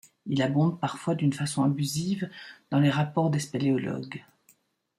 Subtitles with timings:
[0.25, 2.27] Il abonde, parfois d'une façon abusive,
[2.71, 4.25] dans les rapports des spéléologues.